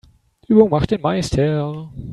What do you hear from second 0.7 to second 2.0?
macht den Meister.